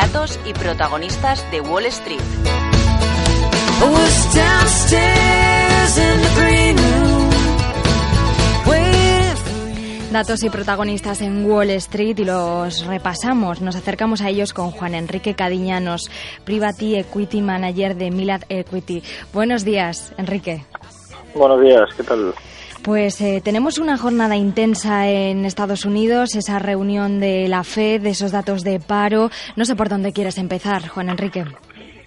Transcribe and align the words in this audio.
Datos 0.00 0.38
y 0.46 0.52
protagonistas 0.52 1.44
de 1.50 1.60
Wall 1.60 1.84
Street. 1.86 2.20
Datos 10.12 10.44
y 10.44 10.50
protagonistas 10.50 11.20
en 11.20 11.50
Wall 11.50 11.70
Street 11.70 12.16
y 12.20 12.24
los 12.24 12.86
repasamos. 12.86 13.60
Nos 13.60 13.74
acercamos 13.74 14.20
a 14.20 14.28
ellos 14.28 14.52
con 14.52 14.70
Juan 14.70 14.94
Enrique 14.94 15.34
Cadiñanos, 15.34 16.08
Private 16.44 17.00
Equity 17.00 17.42
Manager 17.42 17.96
de 17.96 18.12
Milad 18.12 18.42
Equity. 18.48 19.02
Buenos 19.32 19.64
días, 19.64 20.12
Enrique. 20.16 20.64
Buenos 21.34 21.60
días, 21.60 21.88
¿qué 21.96 22.04
tal? 22.04 22.32
Pues 22.82 23.20
eh, 23.20 23.40
tenemos 23.44 23.78
una 23.78 23.98
jornada 23.98 24.36
intensa 24.36 25.08
en 25.08 25.44
Estados 25.44 25.84
Unidos, 25.84 26.34
esa 26.34 26.58
reunión 26.58 27.20
de 27.20 27.48
la 27.48 27.64
FED, 27.64 28.02
de 28.02 28.10
esos 28.10 28.32
datos 28.32 28.62
de 28.62 28.80
paro. 28.80 29.30
No 29.56 29.64
sé 29.64 29.76
por 29.76 29.88
dónde 29.88 30.12
quieres 30.12 30.38
empezar, 30.38 30.88
Juan 30.88 31.10
Enrique. 31.10 31.44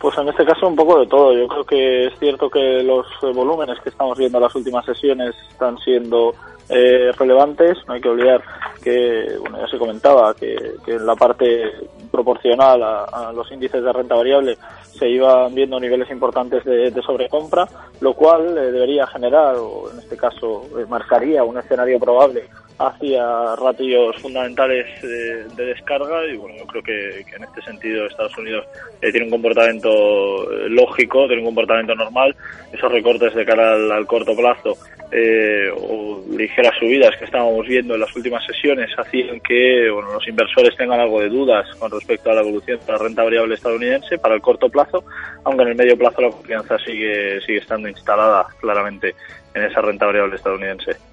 Pues 0.01 0.17
en 0.17 0.29
este 0.29 0.45
caso 0.45 0.67
un 0.67 0.75
poco 0.75 0.99
de 0.99 1.05
todo. 1.05 1.33
Yo 1.37 1.47
creo 1.47 1.63
que 1.63 2.07
es 2.07 2.19
cierto 2.19 2.49
que 2.49 2.81
los 2.81 3.05
volúmenes 3.21 3.79
que 3.81 3.89
estamos 3.89 4.17
viendo 4.17 4.39
en 4.39 4.43
las 4.43 4.55
últimas 4.55 4.83
sesiones 4.83 5.35
están 5.51 5.77
siendo 5.77 6.33
eh, 6.69 7.11
relevantes. 7.17 7.77
No 7.87 7.93
hay 7.93 8.01
que 8.01 8.09
olvidar 8.09 8.41
que, 8.83 9.35
bueno, 9.39 9.59
ya 9.59 9.67
se 9.67 9.77
comentaba 9.77 10.33
que, 10.33 10.55
en 10.87 11.05
la 11.05 11.15
parte 11.15 11.71
proporcional 12.11 12.83
a, 12.83 13.31
los 13.33 13.51
índices 13.51 13.83
de 13.83 13.93
renta 13.93 14.15
variable 14.15 14.57
se 14.83 15.09
iban 15.09 15.55
viendo 15.55 15.79
niveles 15.79 16.11
importantes 16.11 16.63
de, 16.65 17.01
sobrecompra, 17.01 17.67
lo 18.01 18.13
cual 18.13 18.57
eh, 18.57 18.71
debería 18.71 19.07
generar, 19.07 19.55
o 19.55 19.89
en 19.91 19.99
este 19.99 20.17
caso 20.17 20.65
eh, 20.77 20.85
marcaría 20.87 21.43
un 21.43 21.57
escenario 21.57 21.99
probable 21.99 22.43
hacia 22.77 23.55
ratios 23.55 24.15
fundamentales 24.17 24.85
de, 25.01 25.65
descarga 25.65 26.25
y 26.25 26.35
bueno 26.35 26.55
yo 26.57 26.65
creo 26.65 26.83
que, 26.83 27.35
en 27.35 27.43
este 27.43 27.61
sentido 27.61 28.05
Estados 28.05 28.37
Unidos 28.37 28.65
tiene 28.99 29.25
un 29.25 29.31
comportamiento 29.31 30.49
lógico 30.67 31.27
tiene 31.27 31.41
un 31.41 31.49
comportamiento 31.49 31.95
normal 31.95 32.35
esos 32.73 32.91
recortes 32.91 33.35
de 33.35 33.45
cara 33.45 33.73
al 33.73 34.07
corto 34.07 34.35
plazo 34.35 34.77
eh, 35.11 35.69
o 35.75 36.23
ligeras 36.31 36.73
subidas 36.79 37.15
que 37.17 37.25
estábamos 37.25 37.67
viendo 37.67 37.95
en 37.95 37.99
las 37.99 38.15
últimas 38.15 38.45
sesiones 38.45 38.89
hacían 38.97 39.39
que 39.41 39.89
bueno, 39.89 40.13
los 40.13 40.27
inversores 40.27 40.75
tengan 40.77 40.99
algo 41.01 41.19
de 41.19 41.29
dudas 41.29 41.67
con 41.77 41.91
respecto 41.91 42.31
a 42.31 42.35
la 42.35 42.41
evolución 42.41 42.79
de 42.85 42.91
la 42.91 42.97
renta 42.97 43.23
variable 43.23 43.55
estadounidense 43.55 44.17
para 44.17 44.35
el 44.35 44.41
corto 44.41 44.69
plazo, 44.69 45.03
aunque 45.43 45.63
en 45.63 45.69
el 45.69 45.75
medio 45.75 45.97
plazo 45.97 46.21
la 46.21 46.29
confianza 46.29 46.77
sigue, 46.79 47.41
sigue 47.41 47.59
estando 47.59 47.89
instalada 47.89 48.47
claramente 48.59 49.15
en 49.53 49.63
esa 49.63 49.81
renta 49.81 50.05
variable 50.05 50.35
estadounidense. 50.35 51.10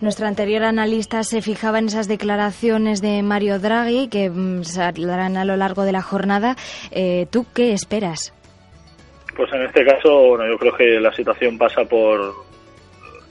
Nuestro 0.00 0.26
anterior 0.26 0.62
analista 0.62 1.22
se 1.22 1.40
fijaba 1.40 1.78
en 1.78 1.86
esas 1.86 2.06
declaraciones 2.06 3.00
de 3.00 3.22
Mario 3.22 3.58
Draghi 3.58 4.08
que 4.08 4.28
mm, 4.28 4.64
saldrán 4.64 5.38
a 5.38 5.46
lo 5.46 5.56
largo 5.56 5.84
de 5.84 5.92
la 5.92 6.02
jornada. 6.02 6.54
Eh, 6.90 7.26
¿Tú 7.30 7.46
qué 7.54 7.72
esperas? 7.72 8.34
Pues 9.34 9.50
en 9.54 9.62
este 9.62 9.86
caso, 9.86 10.28
bueno, 10.28 10.46
yo 10.46 10.58
creo 10.58 10.74
que 10.76 11.00
la 11.00 11.12
situación 11.14 11.56
pasa 11.56 11.84
por 11.84 12.34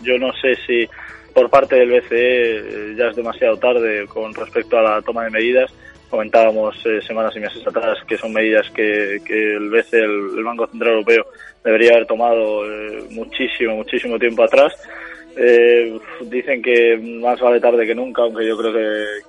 yo 0.02 0.18
no 0.18 0.32
sé 0.34 0.56
si 0.66 0.88
por 1.34 1.50
parte 1.52 1.76
del 1.76 1.92
BCE 1.92 2.12
eh, 2.12 2.96
ya 2.98 3.08
es 3.10 3.16
demasiado 3.16 3.58
tarde 3.58 4.08
con 4.08 4.34
respecto 4.34 4.80
a 4.80 4.82
la 4.82 5.02
toma 5.04 5.26
de 5.26 5.32
medidas. 5.32 5.72
Comentábamos 6.10 6.84
eh, 6.86 7.00
semanas 7.02 7.36
y 7.36 7.42
meses 7.42 7.66
atrás 7.66 8.00
que 8.08 8.18
son 8.18 8.34
medidas 8.34 8.70
que, 8.72 9.18
el 9.18 9.70
BCE, 9.70 10.00
el, 10.00 10.44
Banco 10.44 10.66
Central 10.68 10.94
Europeo, 10.94 11.26
debería 11.64 11.92
haber 11.92 12.08
tomado 12.08 12.64
muchísimo, 13.12 13.76
muchísimo 13.76 14.18
tiempo 14.18 14.44
atrás. 14.44 14.74
Dicen 16.22 16.62
que 16.62 16.98
más 16.98 17.40
vale 17.40 17.60
tarde 17.60 17.86
que 17.86 17.96
nunca, 17.96 18.22
aunque 18.22 18.48
yo 18.48 18.58
creo 18.58 18.74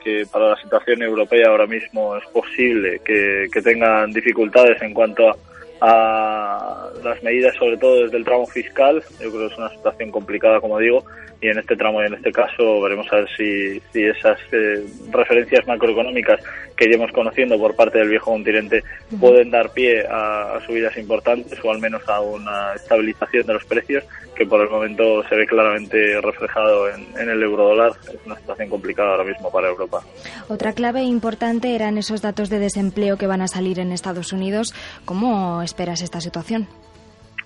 que, 0.02 0.24
para 0.30 0.50
la 0.50 0.56
situación 0.56 1.02
europea 1.02 1.48
ahora 1.48 1.66
mismo 1.66 2.16
es 2.16 2.24
posible 2.26 3.00
que 3.04 3.62
tengan 3.62 4.12
dificultades 4.12 4.80
en 4.82 4.94
cuanto 4.94 5.28
a 5.28 5.36
a 5.80 6.88
las 7.02 7.22
medidas, 7.22 7.54
sobre 7.56 7.76
todo 7.76 8.02
desde 8.02 8.16
el 8.16 8.24
tramo 8.24 8.46
fiscal. 8.46 9.02
Yo 9.20 9.30
creo 9.30 9.48
que 9.48 9.54
es 9.54 9.58
una 9.58 9.70
situación 9.70 10.10
complicada, 10.10 10.60
como 10.60 10.78
digo, 10.78 11.04
y 11.40 11.48
en 11.48 11.58
este 11.58 11.76
tramo 11.76 12.02
y 12.02 12.06
en 12.06 12.14
este 12.14 12.32
caso 12.32 12.80
veremos 12.80 13.06
a 13.12 13.16
ver 13.16 13.28
si, 13.36 13.80
si 13.92 14.04
esas 14.04 14.38
eh, 14.52 14.86
referencias 15.10 15.66
macroeconómicas 15.66 16.40
que 16.76 16.86
llevamos 16.86 17.12
conociendo 17.12 17.58
por 17.58 17.74
parte 17.74 17.98
del 17.98 18.08
viejo 18.08 18.32
continente 18.32 18.82
pueden 19.20 19.50
dar 19.50 19.70
pie 19.70 20.06
a, 20.08 20.58
subidas 20.66 20.96
importantes 20.96 21.58
o 21.62 21.70
al 21.70 21.78
menos 21.78 22.02
a 22.08 22.20
una 22.20 22.74
estabilización 22.74 23.46
de 23.46 23.54
los 23.54 23.64
precios 23.64 24.04
que 24.34 24.46
por 24.46 24.60
el 24.60 24.68
momento 24.68 25.22
se 25.28 25.34
ve 25.34 25.46
claramente 25.46 26.20
reflejado 26.20 26.90
en, 26.90 27.06
en 27.18 27.30
el 27.30 27.42
eurodólar. 27.42 27.92
Es 28.06 28.18
una 28.26 28.36
situación 28.36 28.68
complicada 28.68 29.12
ahora 29.12 29.24
mismo 29.24 29.50
para 29.50 29.68
Europa. 29.68 30.02
Otra 30.48 30.74
clave 30.74 31.02
importante 31.02 31.74
eran 31.74 31.96
esos 31.96 32.20
datos 32.20 32.50
de 32.50 32.58
desempleo 32.58 33.16
que 33.16 33.26
van 33.26 33.40
a 33.40 33.48
salir 33.48 33.78
en 33.78 33.92
Estados 33.92 34.34
Unidos. 34.34 34.74
¿Cómo 35.06 35.62
esperas 35.66 36.00
esta 36.00 36.22
situación? 36.22 36.66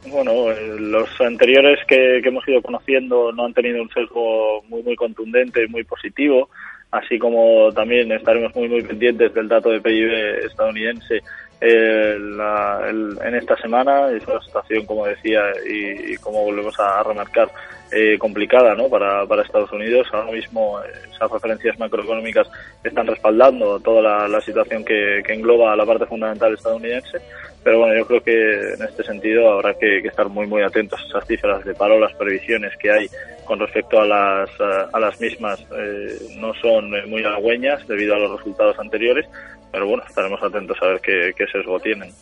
Bueno, 0.06 0.50
eh, 0.50 0.76
los 0.78 1.08
anteriores 1.20 1.78
que, 1.86 2.18
hemos 2.18 2.46
ido 2.48 2.62
conociendo 2.62 3.32
no 3.32 3.44
han 3.44 3.52
tenido 3.54 3.82
un 3.82 3.90
sesgo 3.90 4.62
muy 4.68 4.82
muy 4.82 4.96
contundente 4.96 5.64
y 5.64 5.68
muy 5.68 5.84
positivo, 5.84 6.48
así 6.90 7.18
como 7.18 7.70
también 7.72 8.10
estaremos 8.12 8.54
muy 8.54 8.68
muy 8.68 8.82
pendientes 8.82 9.34
del 9.34 9.48
dato 9.48 9.70
de 9.70 9.80
PIB 9.80 10.46
estadounidense 10.46 11.20
eh, 11.60 12.16
en 12.16 13.34
esta 13.34 13.56
semana. 13.58 14.10
Es 14.10 14.26
una 14.26 14.40
situación, 14.40 14.86
como 14.86 15.04
decía, 15.04 15.42
y, 15.68 16.16
como 16.16 16.44
volvemos 16.44 16.80
a, 16.80 17.02
remarcar, 17.02 17.50
eh, 17.92 18.16
complicada 18.18 18.74
¿no? 18.74 18.88
para, 18.88 19.26
para 19.26 19.42
Estados 19.42 19.70
Unidos. 19.72 20.08
Ahora 20.12 20.32
mismo 20.32 20.80
esas 21.12 21.30
referencias 21.30 21.78
macroeconómicas 21.78 22.48
están 22.82 23.06
respaldando 23.06 23.78
toda 23.80 24.26
la, 24.26 24.40
situación 24.40 24.82
que, 24.82 25.22
que 25.26 25.34
engloba 25.34 25.76
la 25.76 25.84
parte 25.84 26.06
fundamental 26.06 26.54
estadounidense 26.54 27.18
pero 27.62 27.78
bueno, 27.78 27.94
yo 27.96 28.06
creo 28.06 28.22
que 28.22 28.74
en 28.74 28.82
este 28.82 29.02
sentido 29.02 29.52
habrá 29.52 29.74
que, 29.74 29.98
estar 29.98 30.28
muy 30.28 30.46
muy 30.46 30.62
atentos 30.62 31.00
a 31.00 31.06
esas 31.06 31.26
cifras 31.26 31.64
de 31.64 31.74
paro, 31.74 31.98
las 31.98 32.14
previsiones 32.14 32.72
que 32.78 32.90
hay 32.90 33.08
con 33.44 33.58
respecto 33.58 34.00
a 34.00 34.06
las, 34.06 34.48
a, 34.92 35.00
las 35.00 35.20
mismas 35.20 35.60
eh, 35.76 36.36
no 36.36 36.54
son 36.54 36.94
eh, 36.94 37.04
muy 37.06 37.22
halagüeñas 37.24 37.86
debido 37.86 38.14
a 38.14 38.18
los 38.18 38.38
resultados 38.38 38.78
anteriores, 38.78 39.26
pero 39.72 39.88
bueno, 39.88 40.04
estaremos 40.08 40.40
atentos 40.42 40.78
a 40.80 40.86
ver 40.86 41.00
qué, 41.00 41.32
qué 41.36 41.46
sesgo 41.46 41.80
tienen. 41.80 42.12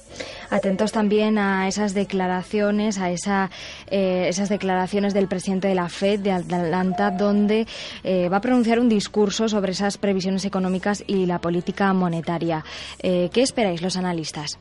Atentos 0.50 0.90
también 0.90 1.38
a 1.38 1.68
esas 1.68 1.92
declaraciones, 1.92 2.98
a 2.98 3.10
esa, 3.10 3.50
eh, 3.90 4.26
esas 4.28 4.48
declaraciones 4.48 5.12
del 5.12 5.28
presidente 5.28 5.68
de 5.68 5.74
la 5.74 5.88
FED 5.88 6.20
de 6.20 6.32
Atlanta, 6.32 7.10
donde 7.10 7.66
va 8.04 8.38
a 8.38 8.40
pronunciar 8.40 8.80
un 8.80 8.88
discurso 8.88 9.48
sobre 9.48 9.72
esas 9.72 9.98
previsiones 9.98 10.46
económicas 10.46 11.04
y 11.06 11.26
la 11.26 11.40
política 11.40 11.92
monetaria. 11.92 12.64
¿Qué 13.00 13.30
esperáis 13.34 13.82
los 13.82 13.96
analistas? 13.98 14.58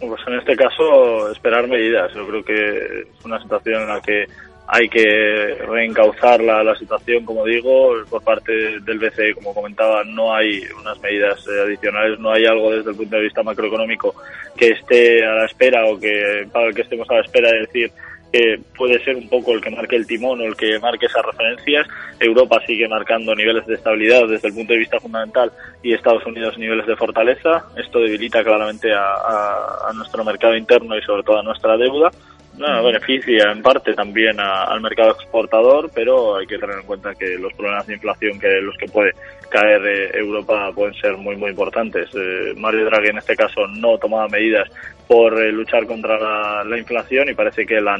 Pues 0.00 0.20
en 0.26 0.34
este 0.34 0.56
caso, 0.56 1.30
esperar 1.30 1.66
medidas. 1.68 2.12
Yo 2.12 2.26
creo 2.26 2.44
que 2.44 3.00
es 3.00 3.24
una 3.24 3.40
situación 3.40 3.82
en 3.82 3.88
la 3.88 4.00
que 4.00 4.26
hay 4.68 4.88
que 4.88 5.58
reencauzar 5.66 6.40
la, 6.42 6.62
la 6.62 6.74
situación, 6.74 7.24
como 7.24 7.44
digo, 7.44 7.94
por 8.10 8.22
parte 8.22 8.52
del 8.80 8.98
BCE, 8.98 9.34
como 9.34 9.54
comentaba, 9.54 10.02
no 10.04 10.34
hay 10.34 10.60
unas 10.80 11.00
medidas 11.00 11.46
eh, 11.46 11.62
adicionales, 11.64 12.18
no 12.18 12.32
hay 12.32 12.46
algo 12.46 12.72
desde 12.72 12.90
el 12.90 12.96
punto 12.96 13.16
de 13.16 13.22
vista 13.22 13.44
macroeconómico 13.44 14.14
que 14.56 14.70
esté 14.70 15.24
a 15.24 15.34
la 15.34 15.46
espera 15.46 15.86
o 15.86 15.98
que 15.98 16.48
para 16.52 16.66
el 16.66 16.74
que 16.74 16.82
estemos 16.82 17.08
a 17.10 17.14
la 17.14 17.20
espera 17.20 17.50
de 17.52 17.60
decir 17.60 17.92
que 18.36 18.60
puede 18.76 19.02
ser 19.02 19.16
un 19.16 19.28
poco 19.28 19.52
el 19.52 19.60
que 19.62 19.70
marque 19.70 19.96
el 19.96 20.06
timón 20.06 20.40
o 20.40 20.44
el 20.44 20.56
que 20.56 20.78
marque 20.78 21.06
esas 21.06 21.24
referencias. 21.24 21.86
Europa 22.20 22.60
sigue 22.66 22.86
marcando 22.88 23.34
niveles 23.34 23.66
de 23.66 23.74
estabilidad 23.74 24.28
desde 24.28 24.48
el 24.48 24.54
punto 24.54 24.74
de 24.74 24.80
vista 24.80 25.00
fundamental 25.00 25.50
y 25.82 25.94
Estados 25.94 26.26
Unidos 26.26 26.58
niveles 26.58 26.86
de 26.86 26.96
fortaleza. 26.96 27.64
Esto 27.76 28.00
debilita 28.00 28.44
claramente 28.44 28.92
a, 28.92 29.90
nuestro 29.94 30.24
mercado 30.24 30.54
interno 30.56 30.96
y 30.98 31.02
sobre 31.02 31.22
todo 31.22 31.38
a 31.38 31.42
nuestra 31.42 31.76
deuda. 31.76 32.10
No, 32.58 32.82
beneficia 32.82 33.52
en 33.52 33.62
parte 33.62 33.92
también 33.92 34.40
al 34.40 34.80
mercado 34.80 35.10
exportador, 35.10 35.90
pero 35.94 36.36
hay 36.36 36.46
que 36.46 36.58
tener 36.58 36.78
en 36.78 36.86
cuenta 36.86 37.14
que 37.14 37.36
los 37.38 37.52
problemas 37.52 37.86
de 37.86 37.94
inflación 37.94 38.38
que 38.40 38.48
los 38.62 38.76
que 38.78 38.86
puede 38.86 39.12
caer 39.50 39.84
eh, 39.86 40.10
Europa 40.14 40.70
pueden 40.74 40.94
ser 40.94 41.18
muy 41.18 41.36
muy 41.36 41.50
importantes. 41.50 42.08
Eh, 42.14 42.54
Mario 42.56 42.86
Draghi 42.86 43.08
en 43.08 43.18
este 43.18 43.36
caso 43.36 43.66
no 43.66 43.98
tomaba 43.98 44.26
medidas 44.28 44.70
por 45.06 45.38
eh, 45.38 45.52
luchar 45.52 45.86
contra 45.86 46.64
la, 46.64 46.78
inflación 46.78 47.28
y 47.28 47.34
parece 47.34 47.66
que 47.66 47.78
la, 47.78 47.96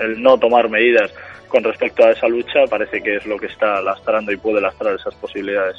el 0.00 0.20
no 0.20 0.36
tomar 0.38 0.68
medidas 0.68 1.12
con 1.46 1.62
respecto 1.62 2.04
a 2.04 2.10
esa 2.10 2.26
lucha 2.26 2.64
parece 2.68 3.00
que 3.00 3.16
es 3.16 3.26
lo 3.26 3.38
que 3.38 3.46
está 3.46 3.80
lastrando 3.80 4.32
y 4.32 4.36
puede 4.36 4.60
lastrar 4.60 4.94
esas 4.94 5.14
posibilidades. 5.14 5.76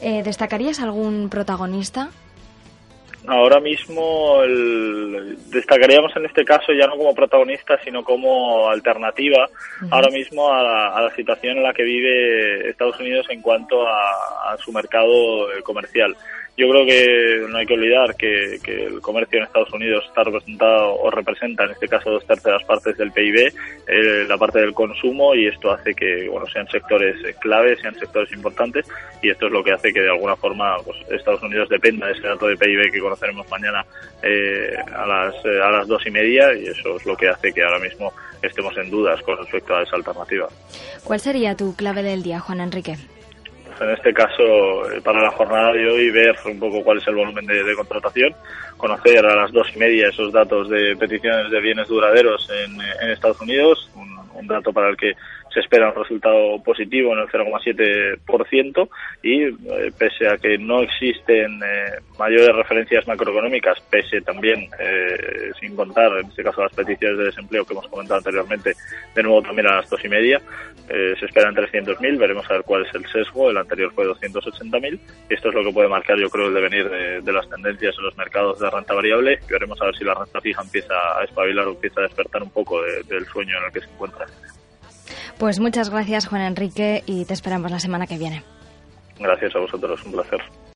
¿Destacarías 0.00 0.80
algún 0.80 1.28
protagonista? 1.28 2.10
Ahora 3.28 3.60
mismo 3.60 4.40
destacaríamos 5.50 6.16
en 6.16 6.24
este 6.24 6.46
caso 6.46 6.72
ya 6.72 6.86
no 6.86 6.96
como 6.96 7.14
protagonista, 7.14 7.78
sino 7.84 8.02
como 8.02 8.70
alternativa 8.70 9.46
ahora 9.90 10.10
mismo 10.10 10.50
a 10.50 10.62
la, 11.02 11.10
situación 11.14 11.58
en 11.58 11.62
la 11.62 11.74
que 11.74 11.82
vive 11.82 12.70
Estados 12.70 12.98
Unidos 13.00 13.26
en 13.28 13.42
cuanto 13.42 13.86
a 13.86 14.56
su 14.58 14.72
mercado 14.72 15.52
eh, 15.52 15.62
comercial. 15.62 16.16
Yo 16.58 16.68
creo 16.68 16.84
que 16.84 17.46
no 17.48 17.56
hay 17.56 17.66
que 17.66 17.74
olvidar 17.74 18.16
que, 18.16 18.58
el 18.66 19.00
comercio 19.00 19.38
en 19.38 19.44
Estados 19.44 19.72
Unidos 19.72 20.04
está 20.08 20.24
representado 20.24 20.96
o 20.96 21.08
representa 21.08 21.62
en 21.62 21.70
este 21.70 21.86
caso 21.86 22.10
dos 22.10 22.26
terceras 22.26 22.64
partes 22.64 22.96
del 22.98 23.12
PIB, 23.12 23.52
eh, 23.86 24.24
la 24.28 24.36
parte 24.36 24.58
del 24.58 24.74
consumo 24.74 25.36
y 25.36 25.46
esto 25.46 25.70
hace 25.70 25.94
que 25.94 26.28
bueno 26.28 26.48
sean 26.48 26.66
sectores 26.66 27.14
claves, 27.38 27.78
sean 27.80 27.94
sectores 27.94 28.32
importantes 28.32 28.88
y 29.22 29.30
esto 29.30 29.46
es 29.46 29.52
lo 29.52 29.62
que 29.62 29.70
hace 29.70 29.92
que 29.92 30.00
de 30.00 30.10
alguna 30.10 30.34
forma 30.34 30.76
pues, 30.84 30.96
Estados 31.12 31.44
Unidos 31.44 31.68
dependa 31.68 32.06
de 32.08 32.14
ese 32.14 32.26
dato 32.26 32.48
de 32.48 32.56
PIB 32.56 32.90
que 32.90 32.98
conoceremos 32.98 33.48
mañana 33.48 33.86
eh, 34.24 34.74
a 34.96 35.06
las 35.06 35.34
eh, 35.44 35.62
a 35.62 35.70
las 35.70 35.86
dos 35.86 36.04
y 36.08 36.10
media 36.10 36.52
y 36.54 36.66
eso 36.66 36.96
es 36.96 37.06
lo 37.06 37.16
que 37.16 37.28
hace 37.28 37.52
que 37.52 37.62
ahora 37.62 37.78
mismo 37.78 38.12
estemos 38.42 38.76
en 38.78 38.90
dudas 38.90 39.22
con 39.22 39.38
respecto 39.38 39.76
a 39.76 39.84
esa 39.84 39.94
alternativa. 39.94 40.48
¿Cuál 41.04 41.20
sería 41.20 41.56
tu 41.56 41.76
clave 41.76 42.02
del 42.02 42.24
día, 42.24 42.40
Juan 42.40 42.60
Enrique? 42.60 42.96
En 43.80 43.90
este 43.90 44.12
caso, 44.12 44.90
eh, 44.90 45.00
para 45.02 45.22
la 45.22 45.30
jornada 45.30 45.72
de 45.72 45.88
hoy, 45.88 46.10
ver 46.10 46.36
un 46.46 46.58
poco 46.58 46.82
cuál 46.82 46.98
es 46.98 47.06
el 47.06 47.14
volumen 47.14 47.46
de, 47.46 47.74
contratación, 47.74 48.34
conocer 48.76 49.24
a 49.24 49.36
las 49.36 49.52
dos 49.52 49.68
y 49.74 49.78
media 49.78 50.08
esos 50.08 50.32
datos 50.32 50.68
de 50.68 50.96
peticiones 50.96 51.50
de 51.50 51.60
bienes 51.60 51.88
duraderos 51.88 52.48
en, 52.50 52.80
en 52.80 53.10
Estados 53.10 53.40
Unidos, 53.40 53.90
un, 53.94 54.18
un 54.34 54.46
dato 54.46 54.72
para 54.72 54.90
el 54.90 54.96
que 54.96 55.14
se 55.52 55.60
espera 55.60 55.88
un 55.88 56.02
resultado 56.02 56.62
positivo 56.62 57.12
en 57.12 57.20
el 57.20 57.28
0,7% 57.28 58.88
y 59.22 59.42
eh, 59.42 59.92
pese 59.96 60.28
a 60.28 60.36
que 60.36 60.58
no 60.58 60.82
existen 60.82 61.60
eh, 61.62 62.00
mayores 62.18 62.54
referencias 62.54 63.06
macroeconómicas, 63.06 63.80
pese 63.90 64.20
también, 64.20 64.68
eh, 64.78 65.50
sin 65.60 65.74
contar 65.74 66.10
en 66.18 66.26
este 66.26 66.42
caso 66.42 66.62
las 66.62 66.72
peticiones 66.72 67.18
de 67.18 67.24
desempleo 67.24 67.64
que 67.64 67.72
hemos 67.72 67.88
comentado 67.88 68.18
anteriormente, 68.18 68.74
de 69.14 69.22
nuevo 69.22 69.42
también 69.42 69.68
a 69.68 69.76
las 69.76 69.90
dos 69.90 70.04
y 70.04 70.08
media, 70.08 70.40
se 70.88 71.26
esperan 71.26 71.54
300.000, 71.54 72.18
veremos 72.18 72.50
a 72.50 72.54
ver 72.54 72.62
cuál 72.62 72.86
es 72.86 72.94
el 72.94 73.04
sesgo, 73.08 73.50
el 73.50 73.58
anterior 73.58 73.92
fue 73.92 74.06
280.000 74.06 74.98
y 75.28 75.34
esto 75.34 75.50
es 75.50 75.54
lo 75.54 75.62
que 75.62 75.70
puede 75.70 75.86
marcar 75.86 76.18
yo 76.18 76.30
creo 76.30 76.48
el 76.48 76.54
devenir 76.54 76.88
de, 76.88 77.30
las 77.30 77.46
tendencias 77.50 77.94
en 77.98 78.04
los 78.04 78.16
mercados 78.16 78.58
de 78.58 78.70
renta 78.70 78.94
variable 78.94 79.38
y 79.46 79.52
veremos 79.52 79.78
a 79.82 79.84
ver 79.84 79.96
si 79.96 80.04
la 80.04 80.14
renta 80.14 80.40
fija 80.40 80.62
empieza 80.62 80.94
a 81.20 81.24
espabilar 81.24 81.66
o 81.66 81.72
empieza 81.72 82.00
a 82.00 82.04
despertar 82.04 82.42
un 82.42 82.50
poco 82.50 82.80
del 82.82 83.26
sueño 83.26 83.58
en 83.58 83.64
el 83.64 83.72
que 83.72 83.80
se 83.80 83.90
encuentra. 83.90 84.26
Pues 85.38 85.60
muchas 85.60 85.90
gracias, 85.90 86.26
Juan 86.26 86.42
Enrique, 86.42 87.04
y 87.06 87.24
te 87.24 87.32
esperamos 87.32 87.70
la 87.70 87.78
semana 87.78 88.06
que 88.06 88.18
viene. 88.18 88.42
Gracias 89.18 89.54
a 89.54 89.60
vosotros, 89.60 90.04
un 90.04 90.12
placer. 90.12 90.40